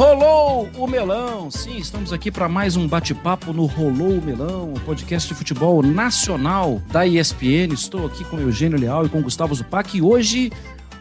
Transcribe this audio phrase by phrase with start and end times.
[0.00, 1.50] Rolou o Melão!
[1.50, 5.82] Sim, estamos aqui para mais um bate-papo no Rolou o Melão, o podcast de futebol
[5.82, 7.74] nacional da ESPN.
[7.74, 10.50] Estou aqui com Eugênio Leal e com Gustavo Zupac e hoje,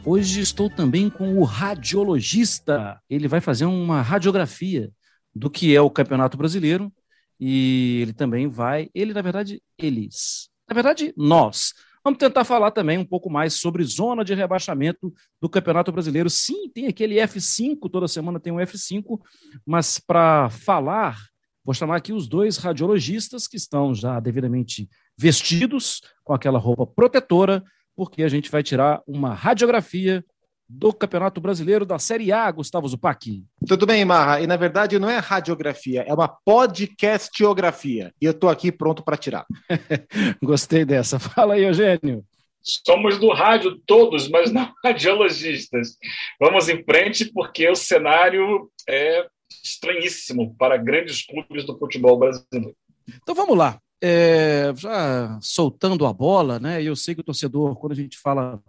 [0.03, 3.01] hoje estou também com o radiologista.
[3.09, 4.91] Ele vai fazer uma radiografia
[5.33, 6.91] do que é o Campeonato Brasileiro
[7.39, 11.73] e ele também vai, ele na verdade, eles, na verdade, nós
[12.09, 16.27] Vamos tentar falar também um pouco mais sobre zona de rebaixamento do Campeonato Brasileiro.
[16.27, 19.19] Sim, tem aquele F5, toda semana tem um F5,
[19.63, 21.19] mas para falar,
[21.63, 27.63] vou chamar aqui os dois radiologistas que estão já devidamente vestidos com aquela roupa protetora,
[27.95, 30.25] porque a gente vai tirar uma radiografia
[30.69, 33.43] do Campeonato Brasileiro da Série A, Gustavo Zupac.
[33.67, 34.39] Tudo bem, Marra.
[34.39, 38.13] E na verdade não é radiografia, é uma podcastografia.
[38.21, 39.47] E eu estou aqui pronto para tirar.
[40.43, 41.17] Gostei dessa.
[41.17, 42.23] Fala aí, Eugênio.
[42.61, 45.97] Somos do rádio todos, mas não radiologistas.
[46.39, 49.25] Vamos em frente porque o cenário é
[49.63, 52.75] estranhíssimo para grandes clubes do futebol brasileiro.
[53.07, 53.79] Então vamos lá.
[54.01, 56.81] É, já soltando a bola, né?
[56.81, 58.61] Eu sei que o torcedor, quando a gente fala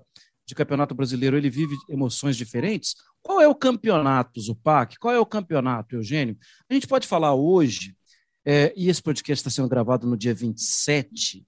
[0.51, 2.97] de campeonato brasileiro, ele vive emoções diferentes.
[3.23, 4.99] Qual é o campeonato, Zupac?
[4.99, 6.37] Qual é o campeonato, Eugênio?
[6.69, 7.97] A gente pode falar hoje,
[8.45, 11.47] é, e esse podcast está sendo gravado no dia 27,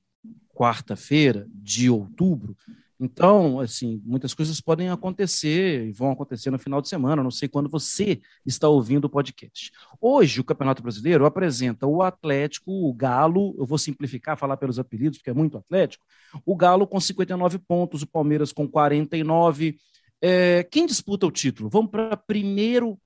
[0.55, 2.57] quarta-feira de outubro,
[3.05, 7.49] então, assim, muitas coisas podem acontecer e vão acontecer no final de semana, não sei
[7.49, 9.73] quando você está ouvindo o podcast.
[10.01, 15.19] Hoje, o Campeonato Brasileiro apresenta o Atlético, o Galo, eu vou simplificar, falar pelos apelidos,
[15.19, 16.07] porque é muito Atlético,
[16.47, 19.77] o Galo com 59 pontos, o Palmeiras com 49.
[20.21, 21.69] É, quem disputa o título?
[21.69, 22.97] Vamos para primeiro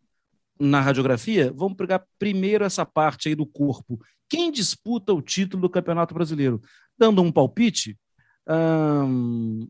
[0.61, 1.51] na radiografia?
[1.57, 3.99] Vamos pegar primeiro essa parte aí do corpo.
[4.29, 6.61] Quem disputa o título do Campeonato Brasileiro?
[6.99, 7.97] Dando um palpite,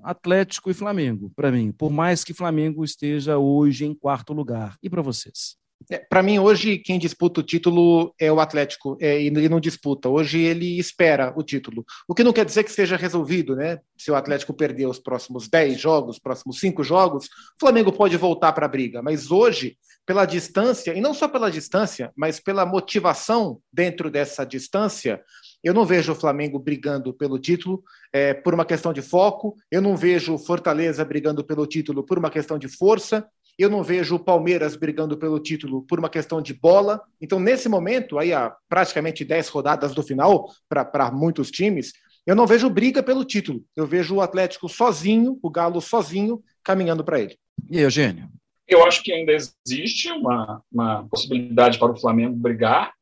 [0.02, 4.76] Atlético e Flamengo, para mim, por mais que Flamengo esteja hoje em quarto lugar.
[4.82, 5.56] E para vocês?
[5.90, 9.60] É, para mim, hoje, quem disputa o título é o Atlético, é, e ele não
[9.60, 10.08] disputa.
[10.08, 11.84] Hoje ele espera o título.
[12.08, 13.78] O que não quer dizer que seja resolvido, né?
[13.96, 18.52] Se o Atlético perder os próximos 10 jogos, próximos 5 jogos, o Flamengo pode voltar
[18.52, 19.02] para a briga.
[19.02, 25.22] Mas hoje, pela distância, e não só pela distância, mas pela motivação dentro dessa distância,
[25.66, 27.82] eu não vejo o Flamengo brigando pelo título
[28.12, 32.18] é, por uma questão de foco, eu não vejo o Fortaleza brigando pelo título por
[32.18, 33.28] uma questão de força,
[33.58, 37.02] eu não vejo o Palmeiras brigando pelo título por uma questão de bola.
[37.20, 41.92] Então, nesse momento, aí há praticamente 10 rodadas do final para muitos times,
[42.24, 43.64] eu não vejo briga pelo título.
[43.74, 47.36] Eu vejo o Atlético sozinho, o Galo sozinho, caminhando para ele.
[47.68, 48.28] E aí, Eugênio?
[48.68, 52.92] Eu acho que ainda existe uma, uma possibilidade para o Flamengo brigar,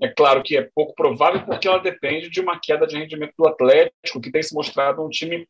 [0.00, 3.48] é claro que é pouco provável porque ela depende de uma queda de rendimento do
[3.48, 5.46] Atlético, que tem se mostrado um time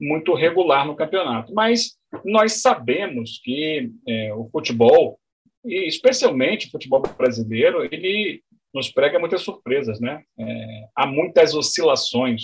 [0.00, 1.52] muito regular no campeonato.
[1.54, 5.18] Mas nós sabemos que é, o futebol,
[5.64, 8.42] e especialmente o futebol brasileiro, ele
[8.72, 10.22] nos prega muitas surpresas, né?
[10.38, 12.42] É, há muitas oscilações.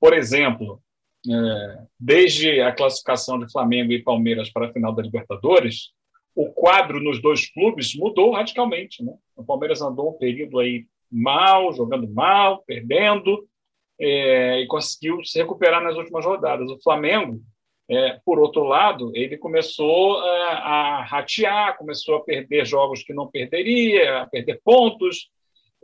[0.00, 0.82] Por exemplo,
[1.26, 5.92] é, desde a classificação de Flamengo e Palmeiras para a final da Libertadores,
[6.34, 9.02] o quadro nos dois clubes mudou radicalmente.
[9.02, 9.14] Né?
[9.36, 13.46] O Palmeiras andou um período aí mal, jogando mal, perdendo,
[14.00, 16.68] é, e conseguiu se recuperar nas últimas rodadas.
[16.70, 17.40] O Flamengo,
[17.88, 23.30] é, por outro lado, ele começou é, a ratear, começou a perder jogos que não
[23.30, 25.28] perderia, a perder pontos,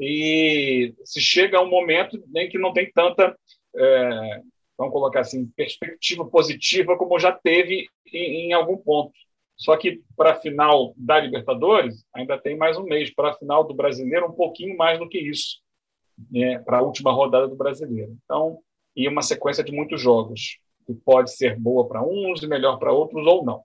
[0.00, 3.36] e se chega a um momento em que não tem tanta,
[3.76, 4.40] é,
[4.76, 9.12] vamos colocar assim, perspectiva positiva como já teve em, em algum ponto.
[9.60, 13.14] Só que para a final da Libertadores, ainda tem mais um mês.
[13.14, 15.58] Para a final do Brasileiro, um pouquinho mais do que isso,
[16.30, 18.16] né, para a última rodada do Brasileiro.
[18.24, 18.58] Então,
[18.96, 22.90] e uma sequência de muitos jogos, que pode ser boa para uns e melhor para
[22.90, 23.62] outros ou não.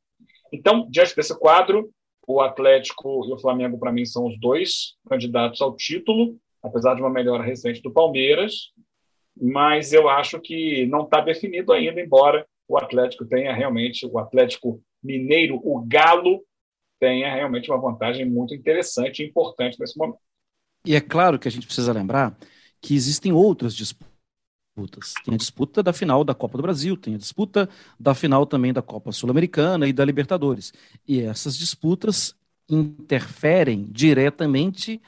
[0.52, 1.90] Então, diante desse quadro,
[2.28, 7.02] o Atlético e o Flamengo, para mim, são os dois candidatos ao título, apesar de
[7.02, 8.74] uma melhora recente do Palmeiras,
[9.40, 14.82] mas eu acho que não está definido ainda, embora o Atlético tenha realmente, o Atlético
[15.06, 16.42] Mineiro, o Galo,
[17.00, 20.20] tenha realmente uma vantagem muito interessante e importante nesse momento.
[20.86, 22.38] E é claro que a gente precisa lembrar
[22.82, 25.14] que existem outras disputas.
[25.24, 27.70] Tem a disputa da final da Copa do Brasil, tem a disputa
[28.00, 30.74] da final também da Copa Sul-Americana e da Libertadores.
[31.08, 32.36] E essas disputas
[32.70, 35.02] interferem diretamente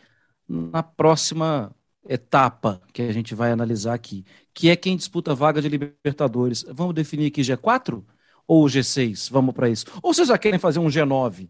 [0.48, 1.76] na próxima
[2.08, 4.24] etapa que a gente vai analisar aqui,
[4.54, 6.66] que é quem disputa a vaga de Libertadores.
[6.70, 8.04] Vamos definir aqui G4
[8.48, 9.30] ou G6?
[9.32, 9.86] Vamos para isso.
[10.02, 11.50] Ou vocês já querem fazer um G9?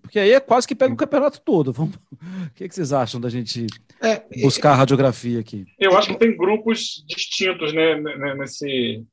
[0.00, 1.72] Porque aí é quase que pega o campeonato todo.
[1.72, 1.96] Vamos...
[2.46, 3.66] O que, é que vocês acham da gente
[4.00, 5.66] é, buscar a radiografia aqui?
[5.78, 7.94] Eu acho que tem grupos distintos né,
[8.34, 9.04] nesse,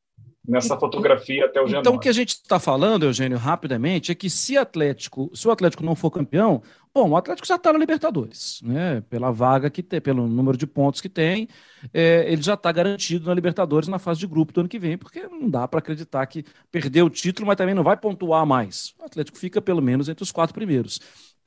[0.48, 1.80] nessa fotografia até o G9.
[1.80, 5.52] Então, o que a gente está falando, Eugênio, rapidamente, é que se, Atlético, se o
[5.52, 6.62] Atlético não for campeão,
[6.94, 9.02] bom, o Atlético já está na Libertadores, né?
[9.10, 11.48] Pela vaga que tem, pelo número de pontos que tem,
[11.94, 14.98] é, ele já está garantido na Libertadores na fase de grupo do ano que vem,
[14.98, 18.94] porque não dá para acreditar que perdeu o título, mas também não vai pontuar mais.
[19.00, 21.00] O Atlético fica pelo menos entre os quatro primeiros.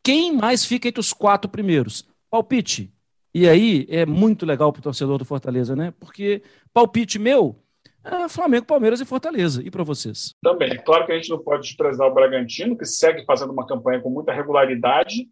[0.02, 2.06] Quem mais fica entre os quatro primeiros?
[2.30, 2.92] Palpite.
[3.34, 5.92] E aí é muito legal para o torcedor do Fortaleza, né?
[6.00, 7.62] Porque palpite meu
[8.06, 9.60] é Flamengo, Palmeiras e Fortaleza.
[9.64, 10.32] E para vocês?
[10.40, 10.80] Também.
[10.84, 14.08] Claro que a gente não pode desprezar o Bragantino, que segue fazendo uma campanha com
[14.08, 15.28] muita regularidade,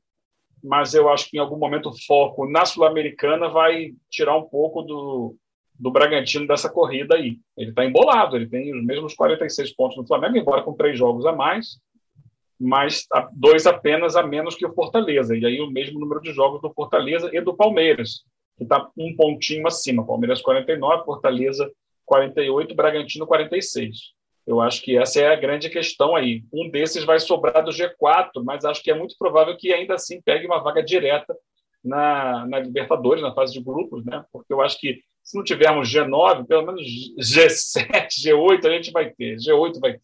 [0.64, 4.80] mas eu acho que em algum momento o foco na Sul-Americana vai tirar um pouco
[4.80, 5.36] do,
[5.78, 7.38] do Bragantino dessa corrida aí.
[7.54, 11.26] Ele está embolado, ele tem os mesmos 46 pontos no Flamengo, embora com três jogos
[11.26, 11.78] a mais,
[12.58, 15.36] mas dois apenas a menos que o Fortaleza.
[15.36, 18.24] E aí o mesmo número de jogos do Fortaleza e do Palmeiras,
[18.56, 20.06] que está um pontinho acima.
[20.06, 21.70] Palmeiras 49, Fortaleza
[22.06, 24.13] 48, Bragantino 46.
[24.46, 26.44] Eu acho que essa é a grande questão aí.
[26.52, 30.20] Um desses vai sobrar do G4, mas acho que é muito provável que ainda assim
[30.20, 31.34] pegue uma vaga direta
[31.82, 34.24] na, na Libertadores, na fase de grupos, né?
[34.32, 36.82] Porque eu acho que se não tivermos G9, pelo menos
[37.18, 39.36] G7, G8 a gente vai ter.
[39.36, 40.02] G8 vai ter.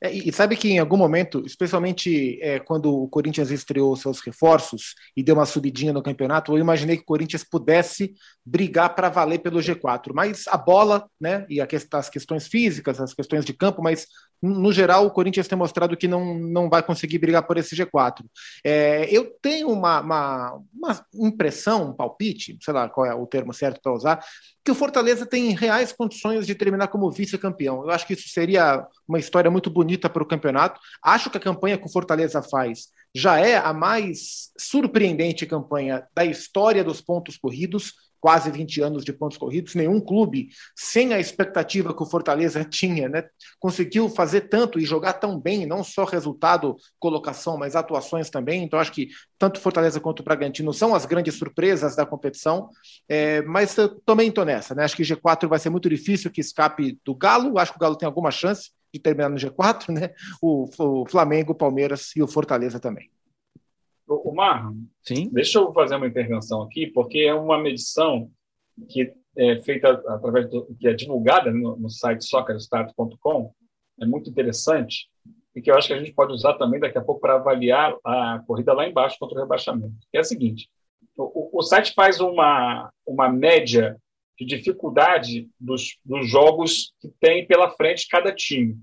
[0.00, 4.94] É, e sabe que em algum momento, especialmente é, quando o Corinthians estreou seus reforços
[5.16, 8.14] e deu uma subidinha no campeonato, eu imaginei que o Corinthians pudesse
[8.44, 10.12] brigar para valer pelo G4.
[10.14, 14.06] Mas a bola, né, e as questões físicas, as questões de campo, mas
[14.40, 18.24] no geral o Corinthians tem mostrado que não, não vai conseguir brigar por esse G4.
[18.64, 23.52] É, eu tenho uma, uma, uma impressão, um palpite, sei lá qual é o termo
[23.52, 24.24] certo para usar,
[24.64, 27.82] que o Fortaleza tem reais condições de terminar como vice-campeão.
[27.82, 30.80] Eu acho que isso seria uma história muito bonita para o campeonato.
[31.02, 36.24] Acho que a campanha que o Fortaleza faz já é a mais surpreendente campanha da
[36.24, 41.94] história dos pontos corridos quase 20 anos de pontos corridos, nenhum clube, sem a expectativa
[41.94, 43.24] que o Fortaleza tinha, né,
[43.58, 48.62] conseguiu fazer tanto e jogar tão bem, não só resultado, colocação, mas atuações também.
[48.62, 52.70] Então, acho que tanto Fortaleza quanto o Bragantino são as grandes surpresas da competição,
[53.08, 54.74] é, mas também estou nessa.
[54.74, 54.84] Né?
[54.84, 57.96] Acho que G4 vai ser muito difícil que escape do Galo, acho que o Galo
[57.96, 60.10] tem alguma chance de terminar no G4, né?
[60.42, 63.10] o, o Flamengo, o Palmeiras e o Fortaleza também.
[64.08, 64.72] O Mar,
[65.02, 65.28] Sim?
[65.30, 68.30] deixa eu fazer uma intervenção aqui, porque é uma medição
[68.88, 73.52] que é feita através do que é divulgada no, no site soccerstart.com,
[74.00, 75.08] é muito interessante
[75.54, 77.94] e que eu acho que a gente pode usar também daqui a pouco para avaliar
[78.04, 79.96] a corrida lá embaixo contra o rebaixamento.
[80.12, 80.70] é a seguinte:
[81.16, 83.96] o, o site faz uma, uma média
[84.38, 88.78] de dificuldade dos, dos jogos que tem pela frente cada time,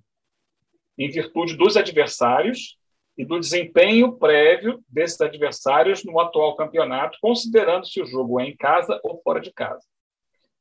[0.98, 2.78] em virtude dos adversários
[3.18, 8.56] e do desempenho prévio desses adversários no atual campeonato, considerando se o jogo é em
[8.56, 9.84] casa ou fora de casa.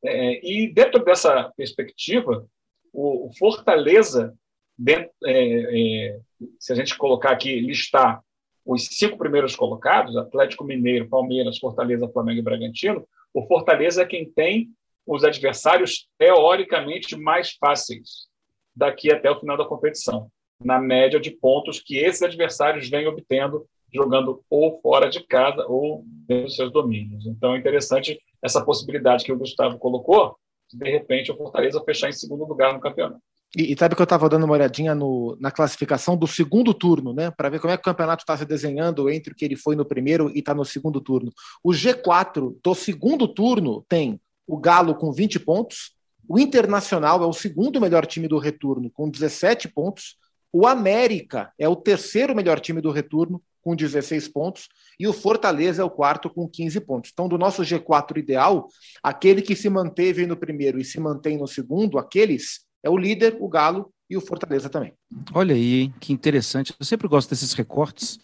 [0.04, 2.46] É, e dentro dessa perspectiva,
[2.92, 4.34] o, o Fortaleza,
[4.78, 6.20] dentro, é, é,
[6.60, 8.22] se a gente colocar aqui, listar
[8.64, 14.30] os cinco primeiros colocados, Atlético Mineiro, Palmeiras, Fortaleza, Flamengo e Bragantino, o Fortaleza é quem
[14.30, 14.70] tem
[15.06, 18.28] os adversários teoricamente mais fáceis
[18.74, 20.30] daqui até o final da competição
[20.62, 26.02] na média de pontos que esses adversários vêm obtendo jogando ou fora de casa ou
[26.04, 27.26] dentro dos seus domínios.
[27.26, 30.36] Então é interessante essa possibilidade que o Gustavo colocou,
[30.72, 33.20] de, repente o Fortaleza fechar em segundo lugar no campeonato.
[33.56, 37.12] E, e sabe que eu estava dando uma olhadinha no, na classificação do segundo turno,
[37.14, 37.30] né?
[37.30, 39.76] Para ver como é que o campeonato está se desenhando entre o que ele foi
[39.76, 41.32] no primeiro e está no segundo turno.
[41.62, 45.94] O G4 do segundo turno tem o Galo com 20 pontos,
[46.28, 50.16] o Internacional é o segundo melhor time do retorno com 17 pontos,
[50.54, 54.68] o América é o terceiro melhor time do retorno, com 16 pontos,
[55.00, 57.10] e o Fortaleza é o quarto, com 15 pontos.
[57.12, 58.68] Então, do nosso G4 ideal,
[59.02, 63.36] aquele que se manteve no primeiro e se mantém no segundo, aqueles, é o líder,
[63.40, 64.94] o Galo e o Fortaleza também.
[65.34, 66.72] Olha aí, que interessante.
[66.78, 68.20] Eu sempre gosto desses recortes,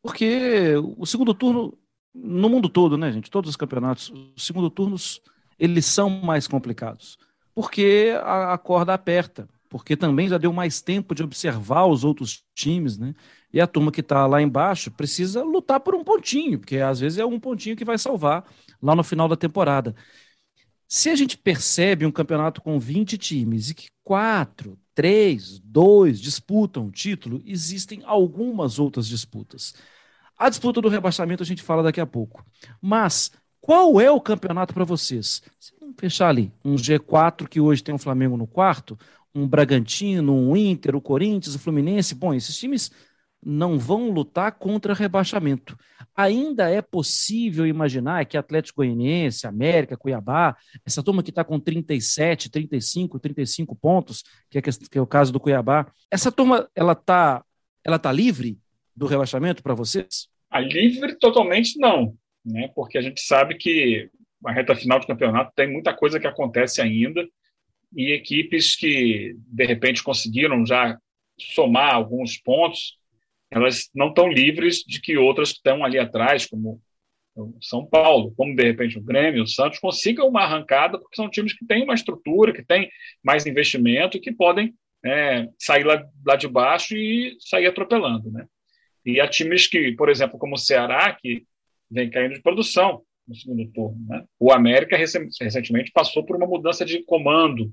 [0.00, 1.76] porque o segundo turno,
[2.14, 3.28] no mundo todo, né, gente?
[3.28, 5.20] Todos os campeonatos, os segundo turnos,
[5.58, 7.18] eles são mais complicados,
[7.52, 12.44] porque a, a corda aperta porque também já deu mais tempo de observar os outros
[12.54, 13.14] times, né?
[13.50, 17.18] E a turma que está lá embaixo precisa lutar por um pontinho, porque às vezes
[17.18, 18.44] é um pontinho que vai salvar
[18.82, 19.96] lá no final da temporada.
[20.86, 26.88] Se a gente percebe um campeonato com 20 times e que quatro, três, dois disputam
[26.88, 29.74] o título, existem algumas outras disputas.
[30.36, 32.44] A disputa do rebaixamento a gente fala daqui a pouco.
[32.78, 35.40] Mas qual é o campeonato para vocês?
[35.58, 38.98] Se não fechar ali um G4 que hoje tem o Flamengo no quarto,
[39.34, 42.90] um Bragantino, um Inter, o Corinthians, o Fluminense, bom, esses times
[43.44, 45.76] não vão lutar contra rebaixamento.
[46.14, 52.50] Ainda é possível imaginar que Atlético Goianiense, América, Cuiabá, essa turma que está com 37,
[52.50, 57.44] 35, 35 pontos, que é, que é o caso do Cuiabá, essa turma ela está
[57.84, 58.60] ela tá livre
[58.94, 60.28] do rebaixamento para vocês?
[60.48, 62.70] A livre totalmente não, né?
[62.76, 64.08] Porque a gente sabe que
[64.44, 67.26] a reta final do campeonato tem muita coisa que acontece ainda
[67.94, 70.98] e equipes que de repente conseguiram já
[71.38, 72.98] somar alguns pontos
[73.52, 76.80] elas não estão livres de que outras que estão ali atrás, como
[77.36, 81.28] o São Paulo, como de repente o Grêmio, o Santos, consigam uma arrancada, porque são
[81.28, 82.90] times que têm uma estrutura, que têm
[83.22, 88.30] mais investimento e que podem é, sair lá, lá de baixo e sair atropelando.
[88.30, 88.46] Né?
[89.04, 91.44] E há times que, por exemplo, como o Ceará, que
[91.90, 93.98] vem caindo de produção no segundo turno.
[94.08, 94.24] Né?
[94.40, 97.70] O América recentemente passou por uma mudança de comando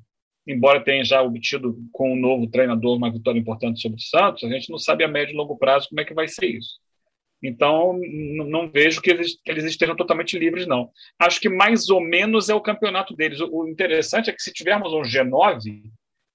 [0.50, 4.44] embora tenha já obtido com o um novo treinador uma vitória importante sobre o Santos,
[4.44, 6.80] a gente não sabe a médio e longo prazo como é que vai ser isso.
[7.42, 7.98] Então,
[8.48, 10.90] não vejo que eles, que eles estejam totalmente livres, não.
[11.18, 13.40] Acho que mais ou menos é o campeonato deles.
[13.40, 15.84] O interessante é que se tivermos um G9,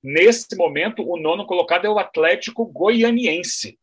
[0.02, 3.78] nesse momento, o nono colocado é o Atlético Goianiense.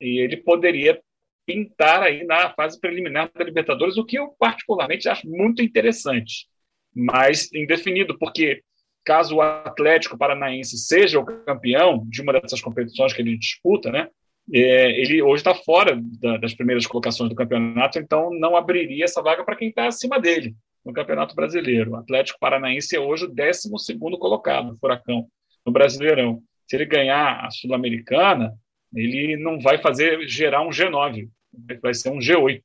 [0.00, 1.00] E ele poderia
[1.44, 6.46] pintar aí na fase preliminar da Libertadores, o que eu particularmente acho muito interessante,
[6.94, 8.62] mas indefinido, porque
[9.04, 14.08] caso o Atlético Paranaense seja o campeão de uma dessas competições que ele disputa, né?
[14.52, 19.22] É, ele hoje está fora da, das primeiras colocações do campeonato, então não abriria essa
[19.22, 21.92] vaga para quem está acima dele no Campeonato Brasileiro.
[21.92, 23.70] O Atlético Paranaense é hoje o 12
[24.18, 25.26] colocado, Furacão,
[25.64, 26.42] no Brasileirão.
[26.66, 28.54] Se ele ganhar a Sul-Americana,
[28.94, 31.28] ele não vai fazer gerar um G9,
[31.80, 32.62] vai ser um G8.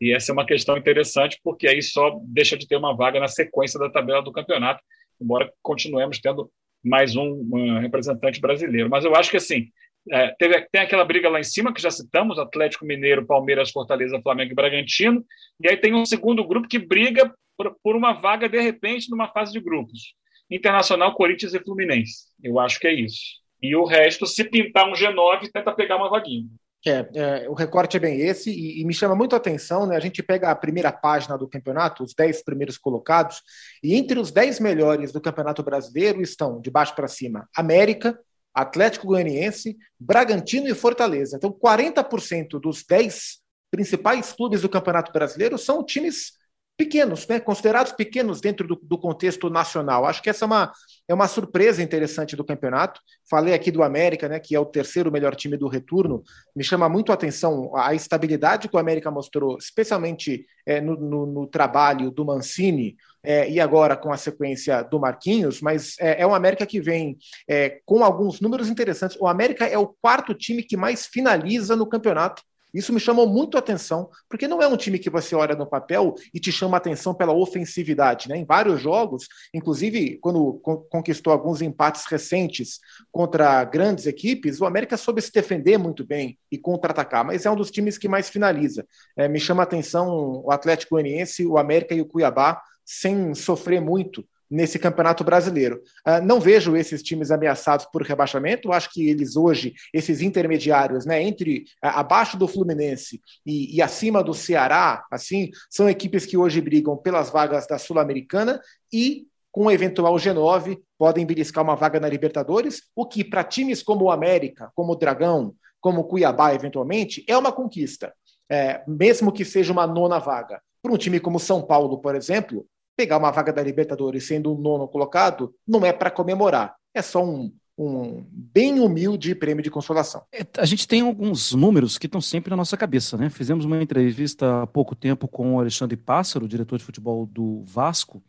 [0.00, 3.28] E essa é uma questão interessante, porque aí só deixa de ter uma vaga na
[3.28, 4.82] sequência da tabela do campeonato,
[5.20, 6.50] embora continuemos tendo
[6.84, 8.88] mais um, um representante brasileiro.
[8.88, 9.68] Mas eu acho que, assim,
[10.10, 14.20] é, teve, tem aquela briga lá em cima, que já citamos, Atlético Mineiro, Palmeiras, Fortaleza,
[14.22, 15.24] Flamengo e Bragantino,
[15.60, 19.28] e aí tem um segundo grupo que briga por, por uma vaga, de repente, numa
[19.28, 20.14] fase de grupos.
[20.50, 22.26] Internacional, Corinthians e Fluminense.
[22.42, 23.40] Eu acho que é isso.
[23.62, 26.48] E o resto, se pintar um G9, tenta pegar uma vaguinha.
[26.84, 29.96] É, é, o recorte é bem esse, e, e, me chama muito a atenção, né?
[29.96, 33.40] A gente pega a primeira página do campeonato, os 10 primeiros colocados,
[33.82, 38.18] e entre os 10 melhores do Campeonato Brasileiro estão, de baixo para cima, América,
[38.52, 41.36] Atlético Goianiense, Bragantino e Fortaleza.
[41.36, 46.32] Então, 40% dos 10 principais clubes do Campeonato Brasileiro são times
[46.76, 47.38] pequenos, né?
[47.38, 50.04] considerados pequenos dentro do, do, contexto nacional.
[50.06, 50.72] Acho que essa é uma,
[51.08, 53.00] é uma surpresa interessante do campeonato.
[53.28, 56.22] Falei aqui do América, né, que é o terceiro melhor time do retorno.
[56.56, 61.26] Me chama muito a atenção a estabilidade que o América mostrou, especialmente é, no, no,
[61.26, 62.96] no, trabalho do Mancini.
[63.24, 67.16] É, e agora com a sequência do Marquinhos, mas é, é um América que vem
[67.48, 69.16] é, com alguns números interessantes.
[69.20, 73.56] O América é o quarto time que mais finaliza no campeonato isso me chamou muito
[73.56, 76.76] a atenção, porque não é um time que você olha no papel e te chama
[76.76, 78.28] a atenção pela ofensividade.
[78.28, 78.38] Né?
[78.38, 80.54] Em vários jogos, inclusive quando
[80.90, 82.78] conquistou alguns empates recentes
[83.10, 87.56] contra grandes equipes, o América soube se defender muito bem e contra-atacar, mas é um
[87.56, 88.86] dos times que mais finaliza.
[89.16, 93.80] É, me chama a atenção o Atlético Goianiense, o América e o Cuiabá, sem sofrer
[93.80, 95.82] muito nesse Campeonato Brasileiro.
[96.06, 101.22] Uh, não vejo esses times ameaçados por rebaixamento, acho que eles hoje, esses intermediários, né,
[101.22, 106.60] entre uh, abaixo do Fluminense e, e, acima do Ceará, assim, são equipes que hoje
[106.60, 108.60] brigam pelas vagas da Sul-Americana
[108.92, 113.82] e com o eventual G9 podem beliscar uma vaga na Libertadores, o que para times
[113.82, 118.14] como o América, como o Dragão, como o Cuiabá, eventualmente, é uma conquista,
[118.50, 120.60] é, mesmo que seja uma nona vaga.
[120.82, 124.58] Para um time como São Paulo, por exemplo, pegar uma vaga da Libertadores sendo o
[124.58, 130.22] nono colocado não é para comemorar, é só um, um bem humilde prêmio de consolação.
[130.32, 133.30] É, a gente tem alguns números que estão sempre na nossa cabeça, né?
[133.30, 138.22] Fizemos uma entrevista há pouco tempo com o Alexandre Pássaro, diretor de futebol do Vasco,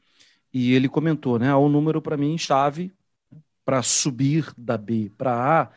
[0.54, 1.54] e ele comentou, né?
[1.56, 2.92] O número para mim chave
[3.66, 5.70] para subir da B para A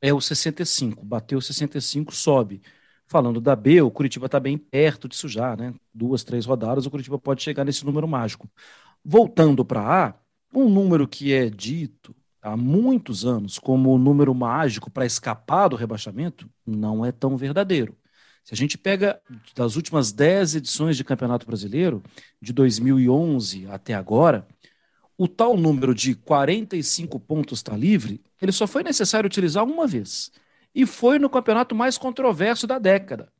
[0.00, 1.04] é o 65.
[1.04, 2.60] Bateu 65, sobe.
[3.06, 5.74] Falando da B, o Curitiba está bem perto disso já, né?
[5.92, 8.48] Duas, três rodadas, o Curitiba pode chegar nesse número mágico.
[9.04, 10.14] Voltando para A,
[10.54, 15.76] um número que é dito há muitos anos como o número mágico para escapar do
[15.76, 17.96] rebaixamento não é tão verdadeiro.
[18.44, 19.20] Se a gente pega
[19.54, 22.02] das últimas dez edições de Campeonato Brasileiro,
[22.40, 24.46] de 2011 até agora,
[25.16, 30.30] o tal número de 45 pontos está livre, ele só foi necessário utilizar uma vez
[30.74, 33.32] e foi no campeonato mais controverso da década,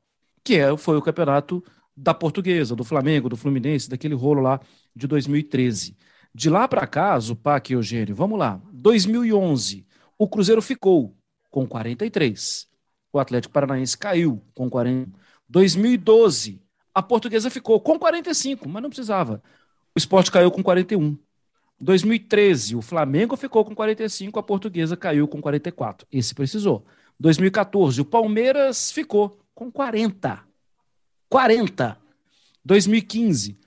[0.42, 1.62] que é, foi o campeonato
[1.96, 4.60] da Portuguesa, do Flamengo, do Fluminense, daquele rolo lá
[4.94, 5.96] de 2013.
[6.34, 8.60] De lá para cá, Zupac e Eugênio, vamos lá.
[8.72, 9.86] 2011,
[10.18, 11.16] o Cruzeiro ficou
[11.50, 12.68] com 43.
[13.12, 15.16] o Atlético Paranaense caiu com 40.
[15.48, 16.60] 2012,
[16.92, 19.42] a Portuguesa ficou com 45, mas não precisava.
[19.94, 21.16] O esporte caiu com 41.
[21.78, 26.06] 2013, o Flamengo ficou com 45, a Portuguesa caiu com 44.
[26.10, 26.84] Esse precisou.
[27.18, 30.40] 2014, o Palmeiras ficou com 40.
[31.28, 31.98] 40.
[32.64, 33.58] 2015,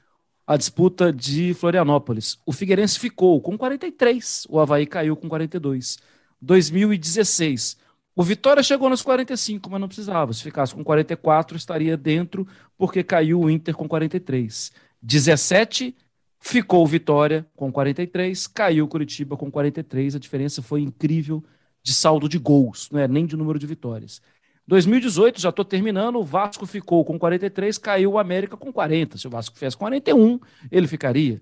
[0.45, 2.39] a disputa de Florianópolis.
[2.45, 5.97] O Figueirense ficou com 43, o Havaí caiu com 42.
[6.41, 7.77] 2016,
[8.15, 10.33] o Vitória chegou nos 45, mas não precisava.
[10.33, 14.71] Se ficasse com 44, estaria dentro, porque caiu o Inter com 43.
[14.99, 15.95] 17,
[16.39, 20.15] ficou o Vitória com 43, caiu o Curitiba com 43.
[20.15, 21.43] A diferença foi incrível
[21.87, 24.21] de saldo de gols, não é nem de número de vitórias.
[24.67, 29.17] 2018, já estou terminando, o Vasco ficou com 43, caiu o América com 40.
[29.17, 30.37] Se o Vasco fizesse 41,
[30.69, 31.41] ele ficaria.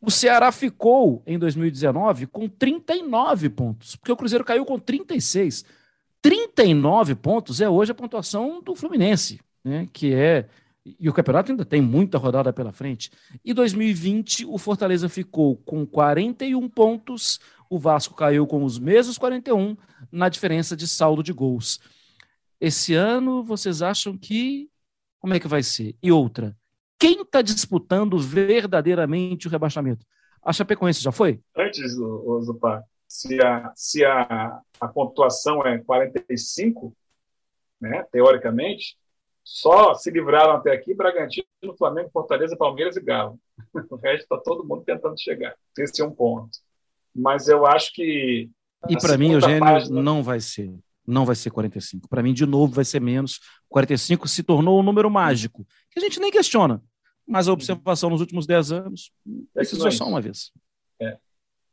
[0.00, 5.64] O Ceará ficou em 2019 com 39 pontos, porque o Cruzeiro caiu com 36.
[6.20, 10.48] 39 pontos é hoje a pontuação do Fluminense, né, que é
[11.00, 13.10] e o campeonato ainda tem muita rodada pela frente.
[13.44, 19.76] E 2020, o Fortaleza ficou com 41 pontos, o Vasco caiu com os mesmos 41
[20.10, 21.80] na diferença de saldo de gols.
[22.60, 24.70] Esse ano, vocês acham que.
[25.18, 25.96] Como é que vai ser?
[26.02, 26.56] E outra,
[26.98, 30.04] quem está disputando verdadeiramente o rebaixamento?
[30.42, 31.40] A Chapecoense já foi?
[31.56, 36.96] Antes, Zupar, se, a, se a, a pontuação é 45,
[37.80, 38.96] né, teoricamente,
[39.42, 41.46] só se livraram até aqui Bragantino,
[41.78, 43.38] Flamengo, Fortaleza, Palmeiras e Galo.
[43.90, 45.54] O resto está todo mundo tentando chegar.
[45.78, 46.58] Esse é um ponto.
[47.16, 48.50] Mas eu acho que.
[48.88, 50.02] E para mim, Eugênio, página...
[50.02, 50.72] não vai ser.
[51.06, 52.08] Não vai ser 45.
[52.08, 53.40] Para mim, de novo, vai ser menos.
[53.68, 56.82] 45 se tornou um número mágico, que a gente nem questiona.
[57.26, 60.52] Mas a observação nos últimos 10 anos é precisou é só uma vez.
[61.00, 61.18] É.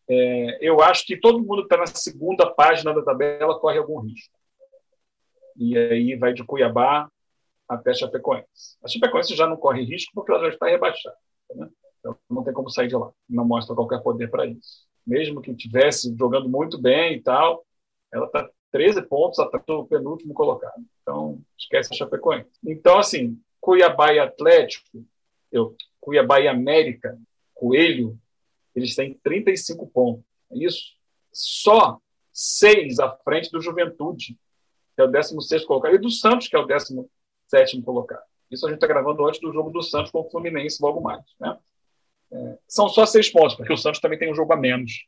[0.10, 4.00] É, eu acho que todo mundo que está na segunda página da tabela corre algum
[4.00, 4.36] risco.
[5.56, 7.10] E aí vai de Cuiabá
[7.68, 8.78] até Chapecoense.
[8.84, 11.16] A Chapecoense já não corre risco porque ela já está rebaixada.
[11.56, 11.70] Né?
[12.00, 13.12] Então não tem como sair de lá.
[13.30, 14.86] Não mostra qualquer poder para isso.
[15.06, 17.66] Mesmo que tivesse jogando muito bem e tal,
[18.12, 20.84] ela está 13 pontos atrás do penúltimo colocado.
[21.02, 22.50] Então, esquece a Chapecoense.
[22.66, 25.06] Então, assim, Cuiabá e Atlético,
[25.52, 27.18] eu, Cuiabá e América,
[27.54, 28.18] Coelho,
[28.76, 30.24] eles têm 35 pontos.
[30.52, 30.94] É isso.
[31.32, 32.00] Só
[32.32, 34.38] seis à frente do Juventude,
[34.96, 38.24] que é o 16 colocado, e do Santos, que é o 17 colocado.
[38.50, 41.24] Isso a gente está gravando antes do jogo do Santos com o Fluminense logo mais.
[41.40, 41.58] Né?
[42.68, 45.06] São só seis pontos, porque o Santos também tem um jogo a menos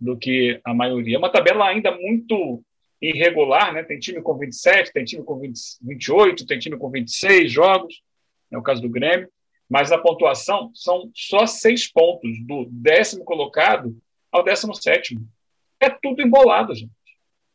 [0.00, 1.16] do que a maioria.
[1.16, 2.62] É uma tabela ainda muito
[3.00, 3.82] irregular, né?
[3.82, 8.02] Tem time com 27, tem time com 20, 28, tem time com 26 jogos,
[8.50, 9.28] é o caso do Grêmio,
[9.68, 13.96] mas a pontuação são só seis pontos, do décimo colocado
[14.32, 15.26] ao décimo sétimo.
[15.80, 17.03] É tudo embolado, gente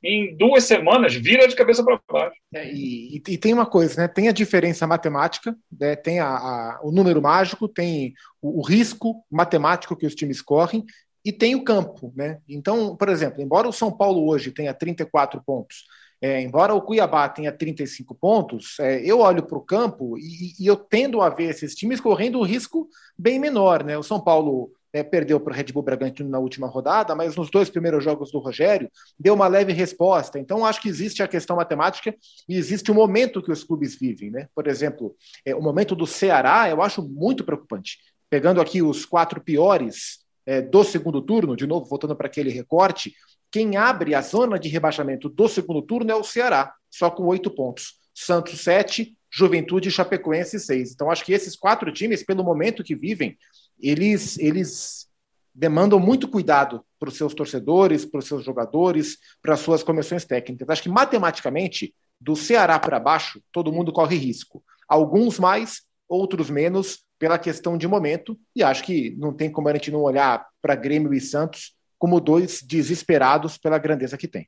[0.04, 2.36] em duas semanas vira de cabeça para baixo.
[2.54, 4.08] É, e, e, tem uma coisa, né?
[4.08, 5.96] Tem a diferença matemática, né?
[5.96, 10.86] tem a, a, o número mágico, tem o, o, risco matemático que os times correm
[11.24, 12.40] e tem o campo, né?
[12.48, 15.84] Então, por exemplo, embora o São Paulo hoje tenha 34 pontos,
[16.22, 20.68] é, embora o Cuiabá tenha 35 pontos, é, eu olho para o campo e, e,
[20.68, 23.98] eu tendo a ver esses times correndo um risco bem menor, né?
[23.98, 27.50] O São Paulo é, perdeu para o Red Bull Bragantino na última rodada, mas nos
[27.50, 30.40] dois primeiros jogos do Rogério deu uma leve resposta.
[30.40, 32.16] Então, acho que existe a questão matemática
[32.48, 34.32] e existe o momento que os clubes vivem.
[34.32, 34.48] Né?
[34.54, 38.00] Por exemplo, é, o momento do Ceará eu acho muito preocupante.
[38.30, 43.14] Pegando aqui os quatro piores é, do segundo turno, de novo, voltando para aquele recorte,
[43.52, 47.50] quem abre a zona de rebaixamento do segundo turno é o Ceará, só com oito
[47.50, 48.00] pontos.
[48.14, 50.92] Santos, sete, Juventude e Chapecoense, seis.
[50.92, 53.38] Então, acho que esses quatro times, pelo momento que vivem,
[53.82, 55.08] eles, eles
[55.54, 60.26] demandam muito cuidado para os seus torcedores, para os seus jogadores, para as suas comissões
[60.26, 60.70] técnicas.
[60.70, 64.64] Acho que matematicamente, do Ceará para baixo, todo mundo corre risco.
[64.88, 69.74] Alguns mais, outros menos, pela questão de momento, e acho que não tem como a
[69.74, 74.48] gente não olhar para Grêmio e Santos como dois desesperados pela grandeza que tem.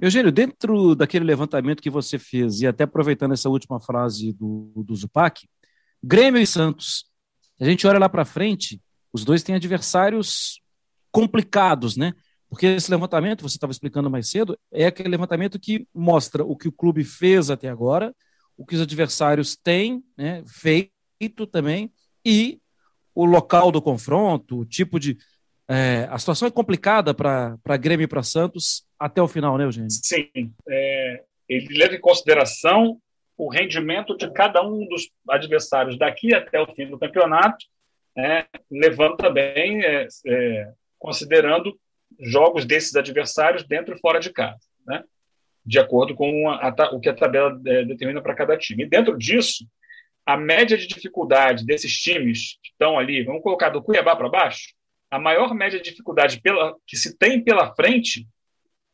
[0.00, 4.94] Eugênio, dentro daquele levantamento que você fez, e até aproveitando essa última frase do, do
[4.94, 5.48] Zupac,
[6.02, 7.09] Grêmio e Santos
[7.60, 8.80] a gente olha lá para frente,
[9.12, 10.60] os dois têm adversários
[11.12, 12.12] complicados, né?
[12.48, 16.66] Porque esse levantamento, você estava explicando mais cedo, é aquele levantamento que mostra o que
[16.66, 18.14] o clube fez até agora,
[18.56, 21.92] o que os adversários têm né, feito também,
[22.24, 22.60] e
[23.14, 25.16] o local do confronto, o tipo de.
[25.68, 29.90] É, a situação é complicada para Grêmio e para Santos até o final, né, Eugênio?
[29.90, 30.52] Sim.
[30.68, 33.00] É, ele leva em consideração
[33.44, 37.64] o rendimento de cada um dos adversários daqui até o fim do campeonato,
[38.16, 41.78] né, levando também, é, é, considerando
[42.18, 44.60] jogos desses adversários dentro e fora de casa.
[44.86, 45.04] Né?
[45.64, 48.84] de acordo com a, a, o que a tabela é, determina para cada time.
[48.84, 49.64] E dentro disso,
[50.24, 54.74] a média de dificuldade desses times que estão ali, vamos colocar do Cuiabá para baixo,
[55.10, 58.26] a maior média de dificuldade pela, que se tem pela frente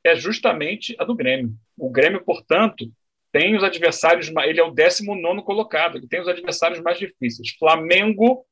[0.02, 1.54] é justamente a do Grêmio.
[1.76, 2.90] O Grêmio, portanto,
[3.32, 7.54] tem os adversários, ele é o 19 colocado, ele tem os adversários mais difíceis.
[7.58, 8.44] Flamengo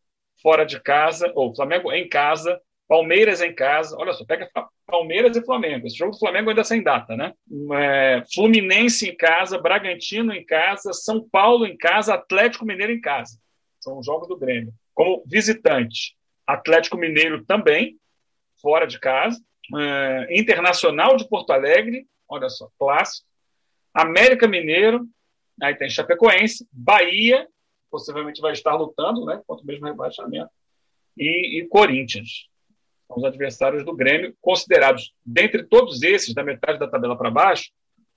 [0.42, 3.96] fora de casa, ou Flamengo em casa, Palmeiras em casa.
[3.98, 4.50] Olha só, pega
[4.86, 5.86] Palmeiras e Flamengo.
[5.86, 7.32] Esse jogo do Flamengo ainda sem data, né?
[7.72, 13.38] É, Fluminense em casa, Bragantino em casa, São Paulo em casa, Atlético Mineiro em casa.
[13.80, 14.72] São os jogos do Grêmio.
[14.92, 17.96] Como visitante, Atlético Mineiro também,
[18.60, 19.40] fora de casa.
[19.76, 23.26] É, Internacional de Porto Alegre, olha só, clássico.
[23.94, 25.06] América Mineiro,
[25.62, 27.46] aí tem Chapecoense, Bahia,
[27.90, 30.50] possivelmente vai estar lutando né, contra o mesmo rebaixamento,
[31.16, 32.48] e, e Corinthians.
[33.06, 37.70] São os adversários do Grêmio, considerados, dentre todos esses, da metade da tabela para baixo,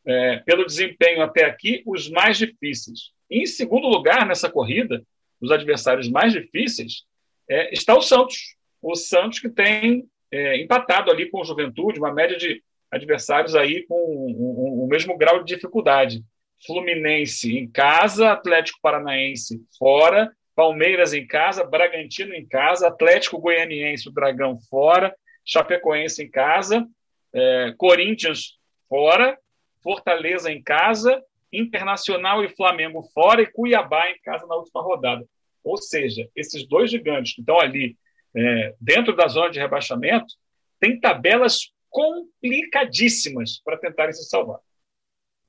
[0.03, 3.11] é, pelo desempenho até aqui, os mais difíceis.
[3.29, 5.03] Em segundo lugar, nessa corrida,
[5.39, 7.03] os adversários mais difíceis,
[7.47, 8.55] é, está o Santos.
[8.81, 13.85] O Santos que tem é, empatado ali com o Juventude, uma média de adversários aí
[13.85, 16.23] com o, mesmo grau de dificuldade.
[16.65, 24.11] Fluminense em casa, Atlético Paranaense fora, Palmeiras em casa, Bragantino em casa, Atlético Goianiense, o
[24.11, 26.87] Dragão fora, Chapecoense em casa,
[27.33, 28.57] é, Corinthians
[28.89, 29.37] fora,
[29.83, 31.23] Fortaleza em casa,
[31.53, 35.23] Internacional e Flamengo fora e Cuiabá em casa na última rodada.
[35.63, 37.95] Ou seja, esses dois gigantes que estão ali
[38.35, 40.33] é, dentro da zona de rebaixamento
[40.79, 44.59] têm tabelas complicadíssimas para tentarem se salvar.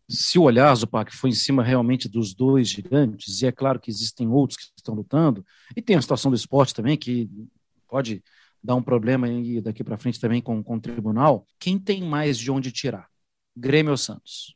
[0.09, 3.91] Se o olhar, Zupac, foi em cima realmente dos dois gigantes, e é claro que
[3.91, 5.45] existem outros que estão lutando,
[5.77, 7.29] e tem a situação do esporte também, que
[7.87, 8.25] pode
[8.65, 12.39] dar um problema aí daqui para frente também com, com o tribunal, quem tem mais
[12.39, 13.09] de onde tirar?
[13.55, 14.55] Grêmio ou Santos?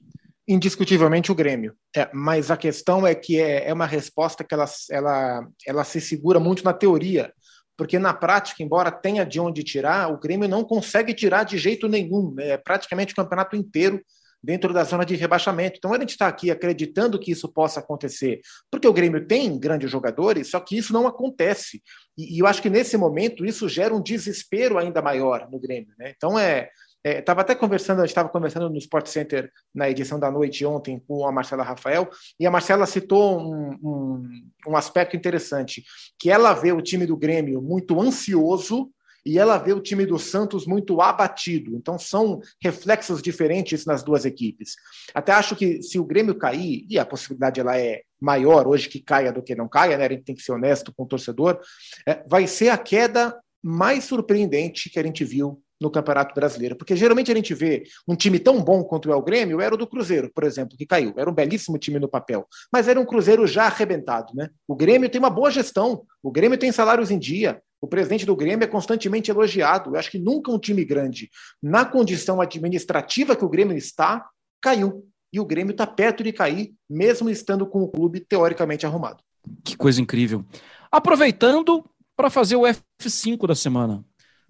[0.49, 1.77] Indiscutivelmente o Grêmio.
[1.95, 6.01] É, mas a questão é que é, é uma resposta que ela, ela, ela se
[6.01, 7.33] segura muito na teoria
[7.77, 11.89] porque na prática, embora tenha de onde tirar, o Grêmio não consegue tirar de jeito
[11.89, 12.33] nenhum.
[12.35, 12.51] Né?
[12.51, 14.01] É praticamente o campeonato inteiro
[14.43, 15.77] dentro da zona de rebaixamento.
[15.79, 19.91] Então a gente está aqui acreditando que isso possa acontecer, porque o Grêmio tem grandes
[19.91, 21.81] jogadores, só que isso não acontece.
[22.19, 25.95] E, e eu acho que nesse momento isso gera um desespero ainda maior no Grêmio.
[25.99, 26.13] Né?
[26.17, 26.69] Então é
[27.05, 30.65] Estava é, até conversando, a gente estava conversando no Sport Center na edição da noite
[30.65, 34.23] ontem com a Marcela Rafael, e a Marcela citou um, um,
[34.69, 35.85] um aspecto interessante,
[36.19, 38.91] que ela vê o time do Grêmio muito ansioso
[39.25, 41.77] e ela vê o time do Santos muito abatido.
[41.77, 44.75] Então são reflexos diferentes nas duas equipes.
[45.15, 49.01] Até acho que se o Grêmio cair, e a possibilidade ela é maior hoje que
[49.01, 50.07] caia do que não caia, né?
[50.07, 51.61] A gente tem que ser honesto com o torcedor,
[52.07, 56.77] é, vai ser a queda mais surpreendente que a gente viu no Campeonato Brasileiro.
[56.77, 59.79] Porque geralmente a gente vê um time tão bom quanto é o Grêmio, era o
[59.79, 61.13] do Cruzeiro, por exemplo, que caiu.
[61.17, 62.47] Era um belíssimo time no papel.
[62.73, 64.33] Mas era um Cruzeiro já arrebentado.
[64.35, 64.49] Né?
[64.67, 67.61] O Grêmio tem uma boa gestão, o Grêmio tem salários em dia.
[67.81, 69.91] O presidente do Grêmio é constantemente elogiado.
[69.91, 71.29] Eu acho que nunca um time grande,
[71.61, 74.25] na condição administrativa que o Grêmio está,
[74.61, 75.05] caiu.
[75.33, 79.25] E o Grêmio está perto de cair, mesmo estando com o clube teoricamente arrumado.
[79.65, 80.45] Que coisa incrível.
[80.93, 84.05] Aproveitando para fazer o F5 da semana.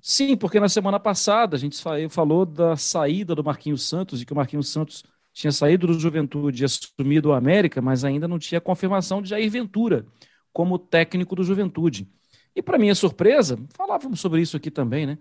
[0.05, 4.33] Sim, porque na semana passada a gente falou da saída do Marquinhos Santos e que
[4.33, 8.61] o Marquinhos Santos tinha saído do Juventude e assumido o América, mas ainda não tinha
[8.61, 10.05] confirmação de Jair Ventura
[10.53, 12.09] como técnico do Juventude.
[12.55, 15.19] E para minha surpresa, falávamos sobre isso aqui também, né?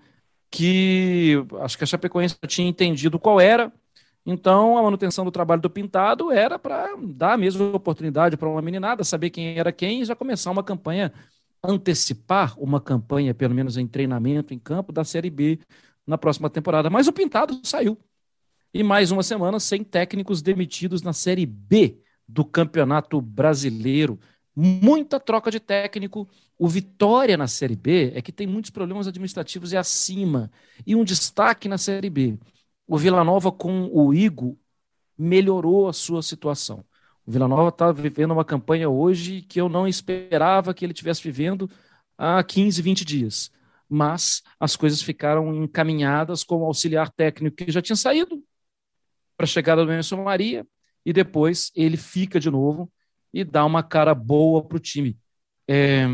[0.49, 3.71] Que acho que a Chapecoense tinha entendido qual era,
[4.25, 8.61] então a manutenção do trabalho do Pintado era para dar a mesma oportunidade para uma
[8.61, 11.13] meninada, saber quem era quem e já começar uma campanha
[11.63, 15.59] antecipar uma campanha, pelo menos em treinamento em campo, da Série B
[16.05, 16.89] na próxima temporada.
[16.89, 17.97] Mas o Pintado saiu.
[18.73, 24.19] E mais uma semana sem técnicos demitidos na Série B do Campeonato Brasileiro.
[24.55, 26.27] Muita troca de técnico.
[26.57, 30.51] O Vitória na Série B é que tem muitos problemas administrativos e acima.
[30.85, 32.37] E um destaque na Série B.
[32.87, 34.57] O Vila Nova com o Igo
[35.17, 36.83] melhorou a sua situação.
[37.31, 41.69] Vila Nova está vivendo uma campanha hoje que eu não esperava que ele tivesse vivendo
[42.17, 43.51] há 15, 20 dias.
[43.87, 48.43] Mas as coisas ficaram encaminhadas com o auxiliar técnico que já tinha saído
[49.37, 50.67] para a chegada do Emerson Maria,
[51.05, 52.91] e depois ele fica de novo
[53.33, 55.17] e dá uma cara boa para o time.
[55.67, 56.05] É...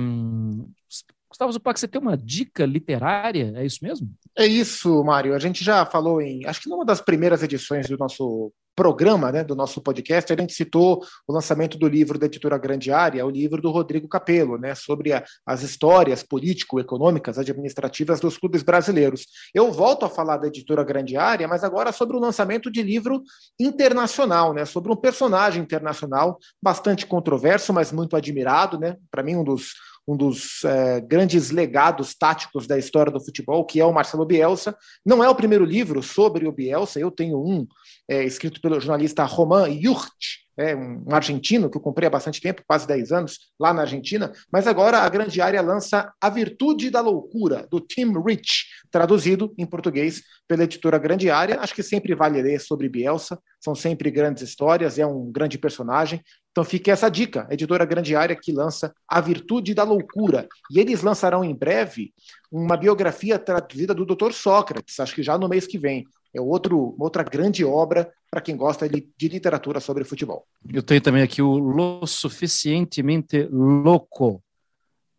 [1.27, 3.53] Gustavo Zupac, você tem uma dica literária?
[3.55, 4.09] É isso mesmo?
[4.35, 5.35] É isso, Mário.
[5.35, 9.43] A gente já falou em, acho que numa das primeiras edições do nosso programa, né,
[9.43, 13.29] do nosso podcast, a gente citou o lançamento do livro da editora Grande Área, o
[13.29, 19.25] livro do Rodrigo Capello, né, sobre a, as histórias político-econômicas, administrativas dos clubes brasileiros.
[19.51, 23.23] Eu volto a falar da editora Grande Área, mas agora sobre o lançamento de livro
[23.59, 29.43] internacional, né, sobre um personagem internacional bastante controverso, mas muito admirado, né, para mim um
[29.43, 29.71] dos
[30.07, 34.73] um dos é, grandes legados táticos da história do futebol, que é o Marcelo Bielsa.
[35.05, 37.67] Não é o primeiro livro sobre o Bielsa, eu tenho um
[38.07, 42.63] é, escrito pelo jornalista Roman Jurt, é, um argentino que eu comprei há bastante tempo,
[42.65, 46.99] quase 10 anos, lá na Argentina, mas agora a grande área lança A Virtude da
[46.99, 51.59] Loucura, do Tim Rich, traduzido em português pela editora Grande Área.
[51.59, 56.23] Acho que sempre vale ler sobre Bielsa, são sempre grandes histórias, é um grande personagem.
[56.51, 60.47] Então fica essa dica, a editora Grande Área que lança A Virtude da Loucura.
[60.71, 62.11] E eles lançarão em breve
[62.51, 64.31] uma biografia traduzida do Dr.
[64.31, 66.03] Sócrates, acho que já no mês que vem.
[66.33, 70.45] É outro, outra grande obra para quem gosta de, de, literatura sobre futebol.
[70.71, 74.43] Eu tenho também aqui o Lo Suficientemente Louco,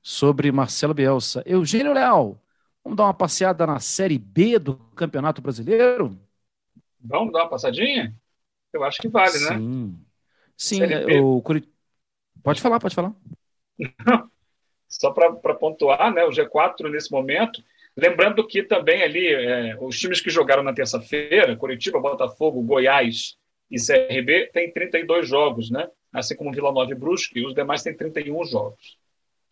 [0.02, 1.42] sobre Marcelo Bielsa.
[1.46, 2.40] Eugênio Leal,
[2.84, 6.18] vamos dar uma passeada na Série B do Campeonato Brasileiro?
[7.00, 8.14] Vamos dar uma passadinha?
[8.72, 9.56] Eu acho que vale, né?
[9.56, 9.98] Sim.
[10.56, 11.68] Sim, é, o Curit...
[12.42, 13.14] Pode falar, pode falar.
[14.88, 17.62] Só para pontuar, né, o G4 nesse momento
[18.00, 23.36] Lembrando que também ali, é, os times que jogaram na terça-feira, Curitiba, Botafogo, Goiás
[23.68, 25.90] e CRB, tem 32 jogos, né?
[26.12, 28.96] Assim como Vila Nova e Brusque, os demais têm 31 jogos.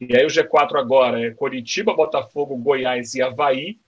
[0.00, 3.80] E aí o G4 agora é Curitiba, Botafogo, Goiás e Havaí,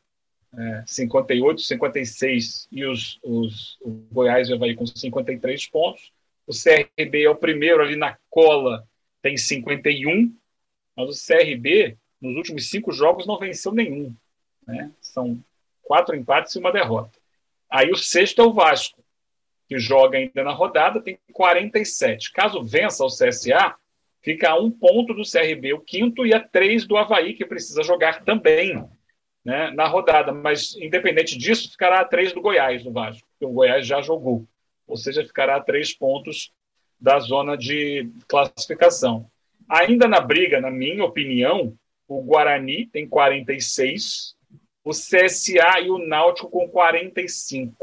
[0.52, 6.12] é, 58, 56, e os, os, o Goiás e Havaí com 53 pontos.
[6.48, 8.84] O CRB é o primeiro ali na cola,
[9.22, 10.34] tem 51,
[10.96, 14.12] mas o CRB, nos últimos cinco jogos, não venceu nenhum.
[14.68, 14.92] Né?
[15.00, 15.42] São
[15.82, 17.18] quatro empates e uma derrota.
[17.70, 19.02] Aí o sexto é o Vasco,
[19.66, 22.32] que joga ainda na rodada, tem 47.
[22.32, 23.74] Caso vença o CSA,
[24.22, 27.82] fica a um ponto do CRB, o quinto, e a três do Havaí, que precisa
[27.82, 28.86] jogar também
[29.44, 30.32] né, na rodada.
[30.32, 34.46] Mas, independente disso, ficará a três do Goiás, do Vasco, porque o Goiás já jogou.
[34.86, 36.52] Ou seja, ficará a três pontos
[37.00, 39.30] da zona de classificação.
[39.68, 41.74] Ainda na briga, na minha opinião,
[42.06, 44.34] o Guarani tem 46,
[44.88, 47.76] o CSA e o Náutico com 45.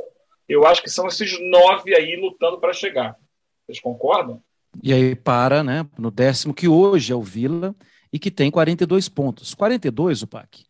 [0.50, 3.16] Eu acho que são esses nove aí lutando para chegar.
[3.64, 4.42] Vocês concordam?
[4.82, 7.76] E aí para, né, no décimo, que hoje é o Vila
[8.12, 9.54] e que tem 42 pontos.
[9.54, 10.66] 42, o PAC.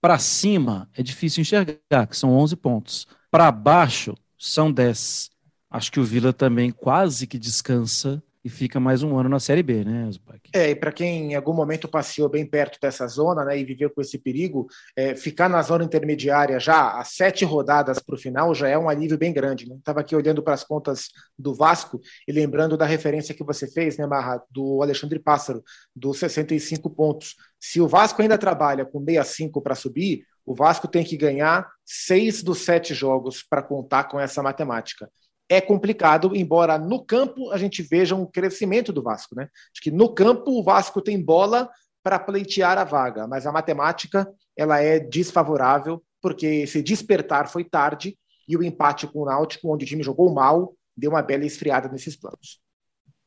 [0.00, 3.06] Para cima é difícil enxergar, que são 11 pontos.
[3.30, 5.30] Para baixo são 10.
[5.70, 9.60] Acho que o Vila também quase que descansa e fica mais um ano na Série
[9.60, 10.40] B, né, Zupac?
[10.52, 13.90] É, e para quem em algum momento passeou bem perto dessa zona, né, e viveu
[13.90, 18.54] com esse perigo, é, ficar na zona intermediária já a sete rodadas para o final
[18.54, 19.64] já é um alívio bem grande.
[19.64, 20.02] Estava né?
[20.02, 24.06] aqui olhando para as contas do Vasco e lembrando da referência que você fez, né,
[24.06, 27.34] Marra, do Alexandre Pássaro, dos 65 pontos.
[27.58, 32.44] Se o Vasco ainda trabalha com 65 para subir, o Vasco tem que ganhar seis
[32.44, 35.10] dos sete jogos para contar com essa matemática
[35.48, 39.34] é complicado, embora no campo a gente veja um crescimento do Vasco.
[39.34, 39.48] Né?
[39.72, 41.70] Acho que no campo o Vasco tem bola
[42.02, 48.16] para pleitear a vaga, mas a matemática ela é desfavorável, porque esse despertar foi tarde
[48.48, 51.88] e o empate com o Náutico, onde o time jogou mal, deu uma bela esfriada
[51.88, 52.60] nesses planos.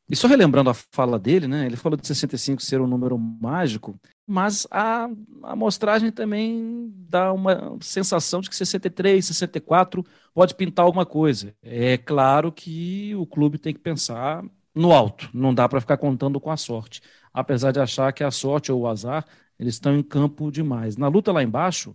[0.09, 1.67] E só relembrando a fala dele, né?
[1.67, 5.07] Ele falou de 65 ser um número mágico, mas a
[5.43, 11.53] amostragem também dá uma sensação de que 63, 64 pode pintar alguma coisa.
[11.61, 14.43] É claro que o clube tem que pensar
[14.73, 17.01] no alto, não dá para ficar contando com a sorte.
[17.31, 19.25] Apesar de achar que a sorte ou o azar,
[19.59, 20.97] eles estão em campo demais.
[20.97, 21.93] Na luta lá embaixo,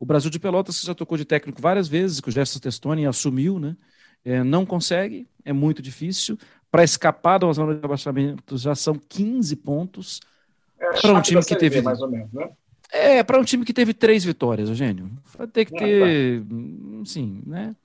[0.00, 3.06] o Brasil de Pelotas, que já tocou de técnico várias vezes, que o Gerson Testoni
[3.06, 3.76] assumiu, né?
[4.24, 6.38] É, não consegue, é muito difícil.
[6.72, 10.20] Para escapar da zona de abaixamento já são 15 pontos.
[10.80, 11.82] É, para um time que teve.
[11.82, 12.48] Mais ou menos, né?
[12.90, 15.10] É, para um time que teve três vitórias, Eugênio.
[15.36, 16.42] Vai ter que ter.
[17.04, 17.76] Sim, né?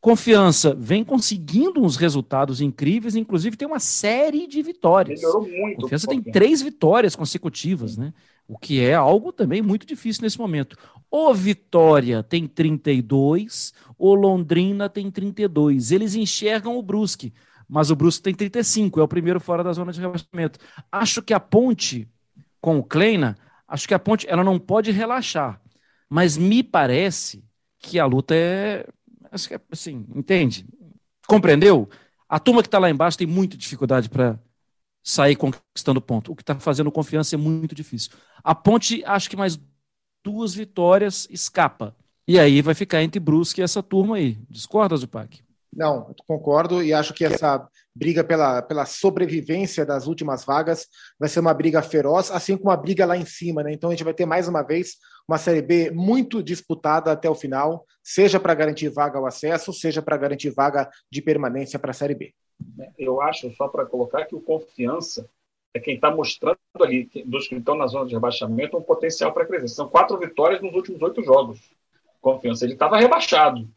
[0.00, 5.20] Confiança vem conseguindo uns resultados incríveis, inclusive tem uma série de vitórias.
[5.20, 5.82] Melhorou muito.
[5.82, 8.14] Confiança tem três vitórias consecutivas, né?
[8.48, 10.76] O que é algo também muito difícil nesse momento.
[11.10, 15.92] O Vitória tem 32, o Londrina tem 32.
[15.92, 17.32] Eles enxergam o Brusque
[17.70, 20.58] mas o Brusque tem 35, é o primeiro fora da zona de rebaixamento.
[20.90, 22.08] Acho que a ponte
[22.60, 25.62] com o Kleina, acho que a ponte ela não pode relaxar,
[26.08, 27.44] mas me parece
[27.78, 28.84] que a luta é,
[29.30, 30.66] é assim, entende?
[31.28, 31.88] Compreendeu?
[32.28, 34.36] A turma que está lá embaixo tem muita dificuldade para
[35.02, 36.32] sair conquistando ponto.
[36.32, 38.10] O que está fazendo confiança é muito difícil.
[38.42, 39.58] A ponte, acho que mais
[40.24, 41.96] duas vitórias escapa.
[42.26, 44.38] E aí vai ficar entre Brusque e essa turma aí.
[44.50, 45.40] Discorda, Zupac?
[45.72, 51.38] Não, concordo e acho que essa briga pela, pela sobrevivência das últimas vagas vai ser
[51.38, 53.72] uma briga feroz, assim como a briga lá em cima, né?
[53.72, 54.96] Então a gente vai ter mais uma vez
[55.28, 60.02] uma Série B muito disputada até o final, seja para garantir vaga ao acesso, seja
[60.02, 62.34] para garantir vaga de permanência para a Série B.
[62.98, 65.28] Eu acho, só para colocar, que o Confiança
[65.72, 69.46] é quem está mostrando ali, dos que estão na zona de rebaixamento, um potencial para
[69.46, 69.68] crescer.
[69.68, 71.60] São quatro vitórias nos últimos oito jogos.
[72.20, 72.64] Confiança.
[72.64, 73.68] Ele estava rebaixado.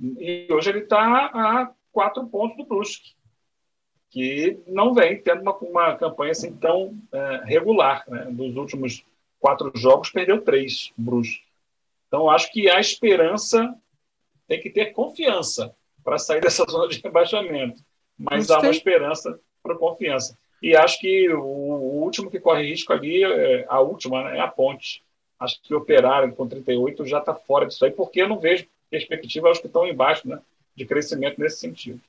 [0.00, 3.14] E hoje ele está a quatro pontos do Brusque,
[4.10, 8.04] que não vem tendo uma, uma campanha assim tão é, regular.
[8.08, 8.26] Né?
[8.30, 9.04] Dos últimos
[9.38, 11.42] quatro jogos, perdeu três, o Brusque.
[12.08, 13.74] Então, acho que a esperança
[14.46, 17.82] tem que ter confiança para sair dessa zona de rebaixamento.
[18.18, 20.38] Mas há uma esperança para confiança.
[20.62, 24.40] E acho que o, o, último que corre risco ali, é, a última, né, é
[24.40, 25.02] a Ponte.
[25.38, 28.66] Acho que o Operário com 38 já está fora disso aí, porque eu não vejo
[28.94, 30.38] perspectiva aos que estão embaixo né,
[30.76, 32.00] de crescimento nesse sentido.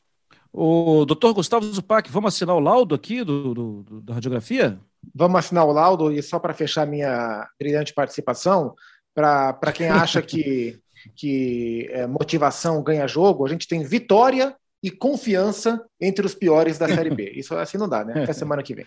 [0.53, 4.79] O doutor Gustavo Zupac, vamos assinar o laudo aqui do, do, do da radiografia?
[5.13, 8.75] Vamos assinar o laudo e só para fechar minha brilhante participação,
[9.13, 10.79] para quem acha que,
[11.15, 16.87] que é, motivação ganha jogo, a gente tem vitória e confiança entre os piores da
[16.87, 17.31] Série B.
[17.35, 18.23] Isso assim não dá, né?
[18.23, 18.85] Até semana que vem.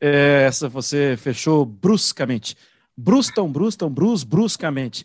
[0.00, 2.56] É, essa você fechou bruscamente.
[2.96, 5.04] Brustam, brustam, brus, bruscamente.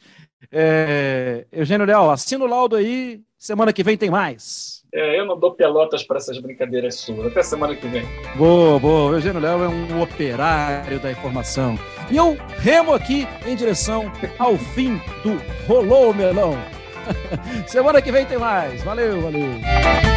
[0.51, 3.21] É, Eugênio Leal, assina o laudo aí.
[3.37, 4.81] Semana que vem tem mais.
[4.93, 7.27] É, eu não dou pelotas para essas brincadeiras suas.
[7.27, 8.05] Até semana que vem.
[8.35, 9.13] Boa, boa.
[9.15, 11.79] Eugênio Léo é um operário da informação.
[12.09, 16.55] E eu remo aqui em direção ao fim do Rolou Melão.
[17.67, 18.83] semana que vem tem mais.
[18.83, 20.10] Valeu, valeu.